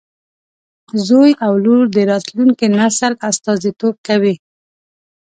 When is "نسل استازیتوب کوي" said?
2.79-4.35